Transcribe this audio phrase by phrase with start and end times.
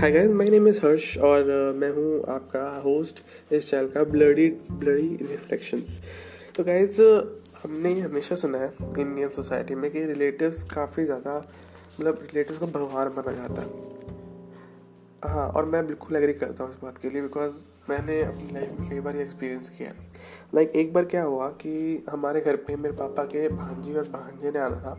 [0.00, 3.20] Hi guys my name is Harsh और uh, मैं हूँ आपका होस्ट
[3.52, 5.98] इस चैनल का ब्लडी ब्लडी रिफ्लेक्शंस
[6.56, 7.00] तो गाइस
[7.62, 13.08] हमने हमेशा सुना है इंडियन सोसाइटी में कि रिलेटिव्स काफ़ी ज़्यादा मतलब रिलेटिव्स को भगवान
[13.16, 13.68] माना जाता है।
[15.24, 17.56] हाँ और मैं बिल्कुल एग्री करता हूँ इस बात के लिए बिकॉज़
[17.90, 19.92] मैंने अपनी लाइफ में कई बार एक्सपीरियंस किया
[20.54, 24.50] लाइक एक बार क्या हुआ कि हमारे घर पे मेरे पापा के भांजी और भांजे
[24.50, 24.98] ने आना था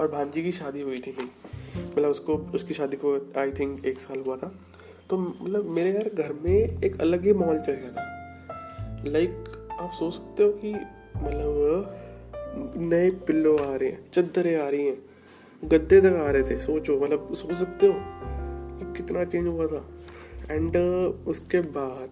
[0.00, 1.28] और भांजी की शादी हुई थी नहीं।
[1.76, 4.60] मतलब उसको उसकी शादी को आई थिंक एक साल हुआ था।
[5.10, 9.30] तो मतलब मेरे यार घर में एक अलग ही माहौल चल गया था। लाइक
[9.80, 10.74] आप सोच सकते हो कि
[11.16, 11.98] मतलब
[12.76, 14.98] नए पिल्लो आ रहे हैं चद्दरें आ रही हैं
[15.64, 19.88] गद्दे तक आ रहे थे सोचो मतलब सोच सकते हो कि कितना चेंज हुआ था।
[20.50, 22.08] एंड uh, उसके बाद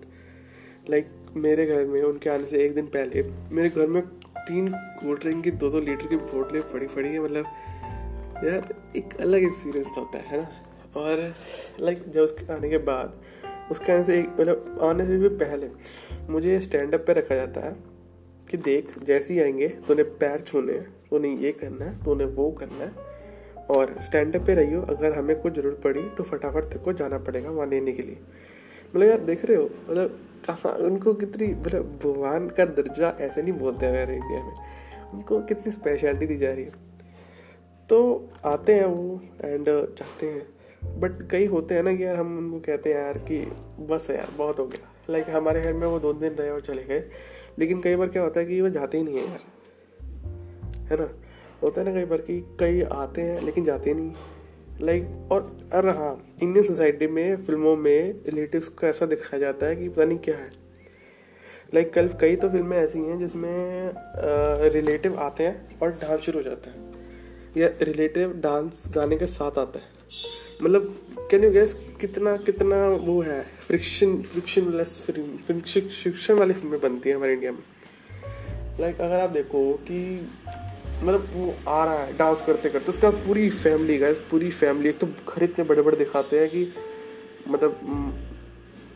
[0.91, 1.07] लाइक
[1.37, 4.03] मेरे घर में उनके आने से एक दिन पहले मेरे घर में
[4.39, 7.45] तीन कोल्ड ड्रिंक की दो दो लीटर की बोतलें पड़ी पड़ी है मतलब
[8.45, 10.49] यार, एक अलग एक्सपीरियंस होता है ना?
[10.97, 11.35] और
[11.81, 13.21] लाइक जब उसके आने के बाद,
[13.71, 15.69] उसके आने से एक मतलब आने से भी पहले,
[16.31, 17.77] मुझे स्टैंड अप पे रखा जाता है
[18.51, 22.03] कि देख, जैसे ही आएँगे तो उन्हें पैर छूने हैं तो नहीं ये करना है
[22.05, 22.93] तो उन्हें वो करना है,
[23.71, 27.19] और स्टैंड अप पे रहियो, अगर हमें कुछ ज़रूरत पड़ी तो फटाफट तेरे को जाना
[27.19, 28.19] पड़ेगा वहाँ लेने के लिए।
[28.97, 33.53] मतलब यार, देख रहे हो मतलब कहाँ, उनको कितनी मतलब भगवान का दर्जा ऐसे नहीं
[33.53, 34.55] बोलते हैं यार इंडिया में।
[35.15, 36.90] उनको कितनी स्पेशलिटी दी जा रही है।
[37.91, 40.47] तो आते हैं वो एंड जाते हैं।
[41.01, 43.41] बट कई होते हैं ना कि यार हम उनको कहते हैं यार कि
[43.85, 46.51] बस है यार बहुत हो गया। लाइक like, हमारे घर में वो दो दिन रहे
[46.51, 47.05] और चले गए।
[47.59, 49.41] लेकिन कई बार क्या होता है कि वो जाते ही नहीं है यार।
[50.91, 51.11] है ना?
[51.63, 54.13] होता है ना कई बार कि कई आते हैं लेकिन जाते नहीं।
[54.81, 59.67] लाइक like, और अरे हाँ इंडियन सोसाइटी में फ़िल्मों में रिलेटिव्स को ऐसा दिखाया जाता
[59.67, 60.51] है कि पता नहीं क्या है।
[61.75, 63.93] लाइक like, कल कई तो फ़िल्में ऐसी हैं जिसमें
[64.71, 67.00] रिलेटिव आते हैं और डांस शुरू हो जाता है।
[67.57, 69.85] या रिलेटिव डांस गाने के साथ आता है।
[70.63, 70.97] मतलब
[71.31, 73.43] कैन यू गैस कितना कितना वो है?
[73.67, 77.63] फ्रिक्शन फ्रिक्शन लेस फ्रिक्शन वाली फ़िल्में बनती हैं हमारे इंडिया में।
[78.81, 80.29] लाइक like, अगर आप देखो कि
[81.03, 84.99] मतलब वो आ रहा है डांस करते करते उसका पूरी फैमिली गैस पूरी फैमिली एक
[84.99, 86.75] तो घर इतने बड़े बड़े दिखाते हैं कि
[87.49, 87.81] मतलब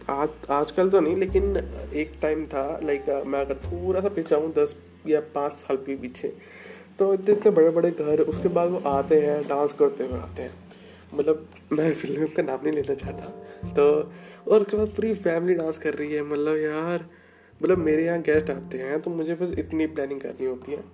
[0.09, 1.57] आज आजकल तो नहीं लेकिन
[1.95, 5.97] एक टाइम था लाइक मैं अगर थोड़ा सा पीछे आऊँ दस या पाँच साल के
[5.97, 6.33] पीछे
[6.99, 10.43] तो इतने इतने बड़े बड़े घर, उसके बाद वो आते हैं डांस करते हुए आते
[10.43, 10.55] हैं।
[11.15, 13.83] मतलब मैं फ़िल्म का नाम नहीं लेना चाहता। तो
[14.51, 17.07] और उसके बाद पूरी फैमिली डांस कर रही है मतलब यार
[17.63, 20.85] मतलब मेरे यहाँ गेस्ट आते हैं तो मुझे बस इतनी प्लानिंग करनी होती है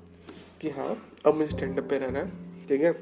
[0.60, 0.96] कि हाँ
[1.26, 2.30] अब मुझे स्टैंड अप पे रहना है,
[2.68, 2.94] ठीक है?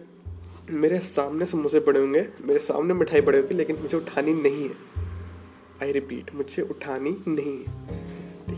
[0.71, 5.07] मेरे सामने समोसे पड़े होंगे, मेरे सामने मिठाई पड़े होगी, लेकिन मुझे उठानी नहीं है।
[5.83, 8.08] आई रिपीट मुझे उठानी नहीं है।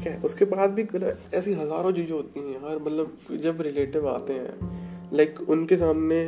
[0.01, 4.09] ठीक है। उसके बाद भी मतलब ऐसी हज़ारों चीज़ें होती हैं यार मतलब जब रिलेटिव
[4.09, 6.21] आते हैं लाइक उनके सामने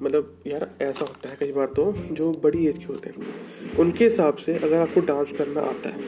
[0.00, 4.04] मतलब यार ऐसा होता है कई बार तो जो बड़ी एज के होते हैं। उनके
[4.04, 6.02] हिसाब से अगर आपको डांस करना आता है,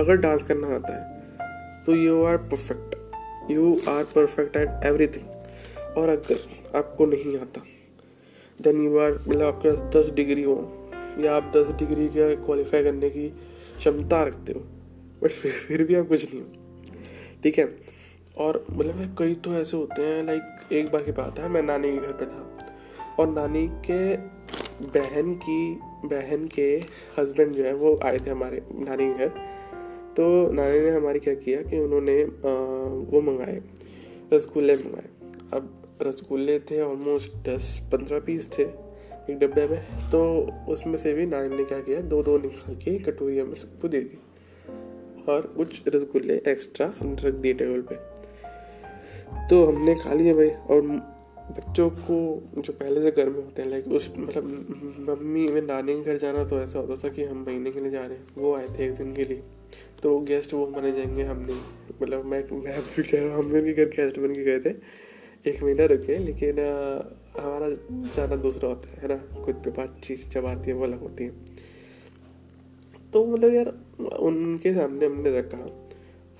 [0.00, 6.08] अगर डांस करना आता है तो you are perfect you are perfect at everything और
[6.08, 7.64] अगर आपको नहीं आता
[8.60, 10.56] देन यू आर मतलब आपके पास दस डिग्री हो,
[11.20, 13.28] या आप दस डिग्री का क्वालिफाई करने की
[13.78, 14.64] क्षमता रखते हो।
[15.22, 16.48] बट फिर भी आप कुछ नहीं हो।
[17.42, 17.78] ठीक है?
[18.38, 21.92] और मतलब कई तो ऐसे होते हैं लाइक एक बार की बात है, मैं नानी
[21.92, 22.76] के घर पे था।
[23.18, 24.16] और नानी के
[24.86, 26.82] बहन की, बहन के
[27.18, 29.28] हस्बैंड जो है, वो आए थे हमारे, नानी के घर।
[30.16, 33.60] तो नानी ने हमारी क्या किया कि उन्होंने वो मंगाए,
[34.32, 35.08] रसगुल्ले मंगाए।
[35.52, 38.62] अब रसगुल्ले थे ऑलमोस्ट दस, पंद्रह पीस थे,
[39.30, 40.22] एक डब्बे में। तो
[40.68, 44.00] उसमें से भी नानी ने क्या किया दो दो निकाल के कटोरिया में सबको दे
[44.00, 44.18] दी
[45.28, 47.94] और कुछ रसगुल्ले एक्स्ट्रा हमने रख दिए टेबल पे।
[49.48, 50.80] तो हमने खा लिए भाई, और
[51.48, 52.16] बच्चों को
[52.58, 54.44] जो पहले से घर में होते हैं लाइक उस मतलब
[55.08, 57.90] मम्मी में नानी के घर जाना तो ऐसा होता था कि हम महीने के लिए
[57.90, 59.42] जा रहे हैं, वो आए थे एक दिन के लिए।
[60.02, 61.54] तो गेस्ट वो माने जाएँगे हमने।
[62.02, 64.74] मतलब मैं मैं भी कह रहा हूँ, हम भी घर गेस्ट बन के गए थे।
[65.50, 66.58] एक महीना रुके लेकिन
[67.40, 67.68] हमारा
[68.16, 69.16] जाना दूसरा होता है ना?
[69.44, 71.30] कुछ पे बातचीत, जब आती है, वो अलग होती है।
[73.12, 73.66] तो मतलब यार,
[74.18, 75.58] उनके सामने हमने रखा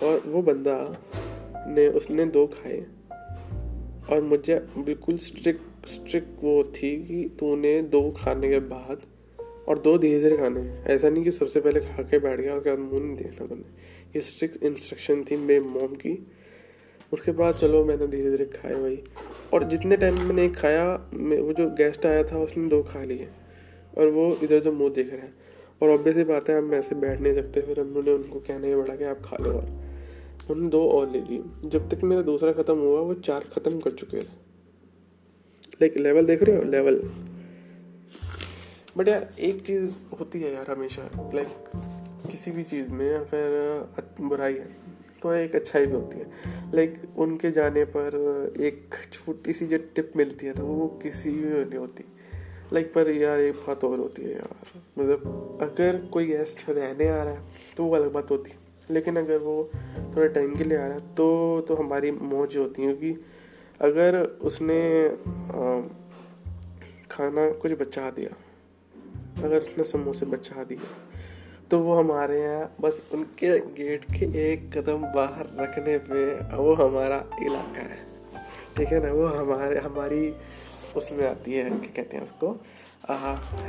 [0.03, 0.77] और वो बंदा
[1.69, 2.87] ने, उसने दो खाए।
[4.11, 9.01] और मुझे बिल्कुल स्ट्रिक्ट स्ट्रिक्ट वो थी कि तूने दो खाने के बाद
[9.69, 10.61] और दो धीरे धीरे खाने।
[10.95, 13.71] ऐसा नहीं कि सबसे पहले खा के बैठ गया उसके बाद मुँह नहीं देखना तुमने
[14.17, 16.27] ये स्ट्रिक्ट इंस्ट्रक्शन थी मेरे मोम की।
[17.13, 19.03] उसके बाद चलो मैंने धीरे धीरे खाए भाई।
[19.55, 23.29] और जितने टाइम मैंने खाया वो जो गेस्ट आया था, उसने दो खा लिए।
[23.99, 25.46] और वो इधर उधर मुँह देख रहा है।
[25.81, 28.97] और ऑब्वियसली बात है हम ऐसे बैठ नहीं सकते, फिर उन्होंने उनको कहने ही पड़ा
[28.97, 29.65] कि आप खा लो और।
[30.51, 33.93] उन्होंने दो और ले ली जब तक मेरा दूसरा ख़त्म हुआ, वो चार ख़त्म कर
[33.93, 34.45] चुके थे।
[35.81, 36.63] लाइक लेवल देख रहे हो?
[36.65, 37.01] लेवल
[38.97, 41.03] बट यार, एक चीज़ होती है यार हमेशा।
[41.35, 44.69] लाइक किसी भी चीज़ में अगर बुराई है
[45.23, 50.13] तो एक अच्छाई भी होती है। लाइक उनके जाने पर एक छोटी सी जो टिप
[50.17, 52.05] मिलती है ना, वो किसी भी नहीं होती।
[52.73, 57.23] लाइक पर यार एक बात और होती है यार। मतलब अगर कोई गेस्ट रहने आ
[57.23, 57.41] रहा है
[57.77, 58.59] तो वो अलग बात होती है।
[58.91, 59.71] लेकिन अगर वो
[60.17, 63.25] थोड़े टाइम के लिए आ रहा है तो तो हमारी मौज होती है क्योंकि
[63.81, 65.81] अगर उसने आ,
[67.11, 68.35] खाना कुछ बचा दिया
[69.45, 70.95] अगर उसने समोसे बचा दिया
[71.71, 76.25] तो वो हमारे यहाँ बस उनके गेट के एक कदम बाहर रखने पे
[76.57, 77.99] वो हमारा इलाका है।
[78.77, 79.13] ठीक है ना?
[79.13, 80.35] वो हमारे हमारी
[80.97, 82.57] उसमें आती है, क्या कहते हैं उसको?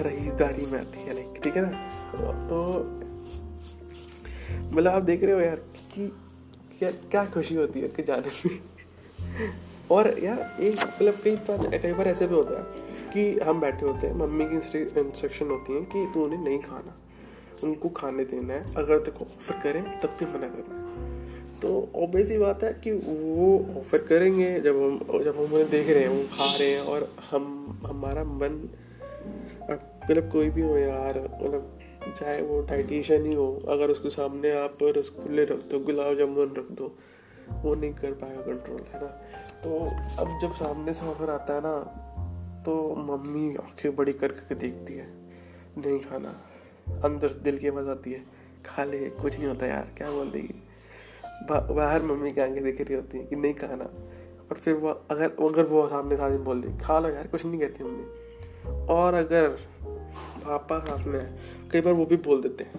[0.02, 1.70] रईसदारी में आती है लाइक ठीक है ना?
[2.48, 2.58] तो
[4.76, 5.56] मतलब आप देख रहे हो यार
[5.94, 6.08] कि,
[6.80, 8.50] क्या क्या खुशी होती है, कि जाने से।
[9.92, 13.86] और यार, एक मतलब कई बार कई बार ऐसे भी होता है कि हम बैठे
[13.86, 16.98] होते हैं, मम्मी की इंस्ट्रक्शन होती है कि तू उन्हें नहीं खाना,
[17.64, 20.87] उनको खाने देना है, अगर देखो ऑफ़र करें, तब भी मना करना
[21.62, 23.48] तो ऑब्वियस ही बात है कि वो
[23.80, 27.10] ऑफ़र करेंगे जब हम जब हम उन्हें देख रहे हैं, वो खा रहे हैं और
[27.32, 28.70] हम, हमारा मन
[29.72, 31.80] मतलब कोई भी हो यार मतलब
[32.20, 36.72] चाहे वो डाइटिशियन ही हो, अगर उसके सामने आप रसगुल्ले रख दो, गुलाब जामुन रख
[36.72, 36.92] दो,
[37.64, 39.08] वो नहीं कर पाएगा कंट्रोल है ना?
[39.64, 39.80] तो
[40.22, 41.76] अब जब सामने से ऑफ़र आता है ना
[42.66, 45.08] तो मम्मी आँखें बड़ी कर करके देखती है,
[45.78, 46.36] नहीं खाना,
[47.06, 48.24] अंदर दिल की आवाज़ आती है,
[48.66, 50.64] खा ले, कुछ नहीं होता यार, क्या बोल देगी?
[51.46, 53.86] बाहर मम्मी के आँखें दिख रही होती है कि नहीं खाना।
[54.52, 57.60] और फिर वो अगर अगर वो सामने सामने बोल दे, खा लो यार, कुछ नहीं
[57.60, 58.04] कहती मम्मी।
[58.68, 59.50] और अगर
[60.48, 61.40] पापा में
[61.72, 62.74] कई बार वो भी बोल देते हैं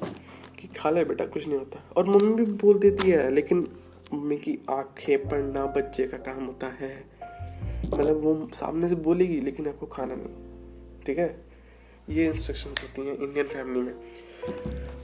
[0.58, 3.68] कि खा ले बेटा, कुछ नहीं होता। और मम्मी भी बोल देती है, लेकिन
[4.14, 7.04] मम्मी की आँखें पढ़ना बच्चे का काम होता है।
[7.94, 10.48] मतलब वो सामने से बोलेगी, लेकिन आपको खाना नहीं।
[11.06, 11.44] ठीक है?
[12.10, 13.94] ये इंस्ट्रक्शन होती हैं इंडियन फैमिली में।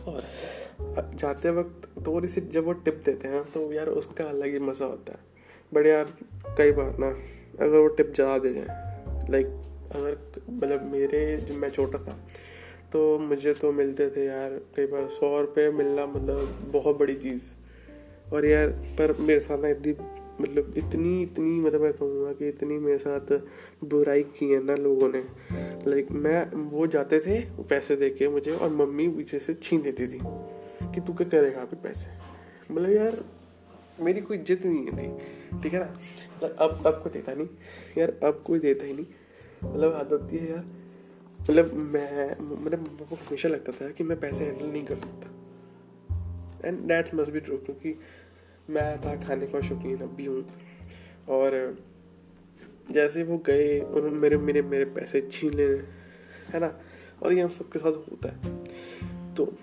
[0.06, 4.58] और जाते वक्त थोड़ी सी जब वो टिप देते हैं तो यार उसका अलग ही
[4.60, 5.18] मज़ा होता है।
[5.72, 6.12] बट यार,
[6.58, 7.08] कई बार ना,
[7.60, 9.46] अगर वो टिप ज़्यादा दे जाए लाइक
[9.94, 10.16] अगर
[10.50, 12.18] मतलब मेरे जब मैं छोटा था
[12.92, 17.52] तो मुझे तो मिलते थे यार, कई बार सौ रुपये मिलना मतलब बहुत बड़ी चीज़।
[18.32, 18.68] और यार,
[18.98, 19.92] पर मेरे साथ ना इतनी
[20.40, 23.32] मतलब इतनी इतनी मतलब मैं कहूँगा कि इतनी मेरे साथ
[23.84, 25.22] बुराई की है ना लोगों ने।
[25.86, 30.06] लाइक मैं, वो जाते थे पैसे दे के मुझे और मम्मी पीछे से छीन देती
[30.06, 30.20] थी
[30.94, 32.06] कि तू क्या करेगा अभी पैसे।
[32.70, 33.24] मतलब यार,
[34.00, 36.46] मेरी कोई इज़्ज़त नहीं है थी, ठीक है ना?
[36.46, 37.48] अब अब कोई देता नहीं,
[37.98, 39.06] यार अब कोई देता ही नहीं।
[39.64, 40.64] मतलब आदत होती है यार।
[41.38, 46.68] मतलब मैं मतलब मेरे को हमेशा लगता था कि मैं पैसे हैंडल नहीं कर सकता।
[46.68, 47.90] And that's must be true क्योंकि
[48.70, 50.46] मैं था, खाने का शौकीन अब भी हूँ।
[51.28, 51.78] और
[52.90, 55.64] जैसे वो गए, उन्होंने मेरे मेरे मेरे पैसे छीन ले
[56.50, 56.80] है ना?
[57.22, 58.64] और ये हम सबके साथ होता है।
[59.34, 59.58] तो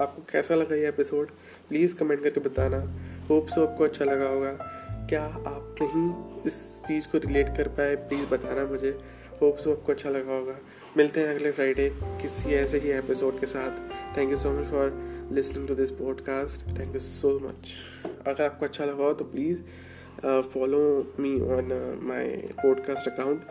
[0.00, 1.30] आपको कैसा लगा ये एपिसोड
[1.68, 2.96] प्लीज़ कमेंट करके बताना।
[3.30, 4.52] होप सो आपको अच्छा लगा होगा।
[5.10, 7.96] क्या आप कहीं इस चीज़ को रिलेट कर पाए?
[7.96, 10.54] प्लीज़ बताना मुझे। होप सो आपको अच्छा लगा होगा।
[10.96, 14.92] मिलते हैं अगले फ्राइडे किसी ऐसे ही एपिसोड के साथ। Thank you so much for
[15.32, 17.72] listening to this podcast thank you so much
[18.28, 19.58] अगर आपको अच्छा लगा हो तो please
[20.24, 20.82] follow
[21.20, 22.28] me on my
[22.62, 23.42] podcast account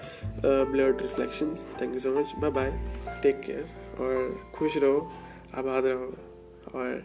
[0.46, 2.72] blood reflection thank you so much bye bye
[3.24, 3.70] take care
[4.00, 5.12] और खुश रहो,
[5.56, 6.14] आबाद रहो
[6.76, 7.04] और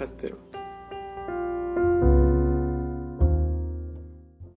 [0.00, 0.63] हँसते रहो।